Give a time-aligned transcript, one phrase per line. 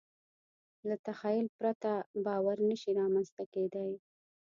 [0.87, 1.91] له تخیل پرته
[2.25, 3.89] باور نهشي رامنځ ته کېدی.